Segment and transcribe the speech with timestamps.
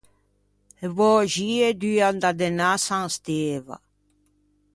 [0.85, 3.75] E böxie duan da Dënâ à San Steva.